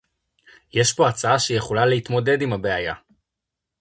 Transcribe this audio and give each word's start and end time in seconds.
יש 0.73 0.93
פה 0.93 1.09
הצעה 1.09 1.39
שיכולה 1.39 1.85
להתמודד 1.85 2.41
עם 2.41 2.53
הבעיה 2.53 2.93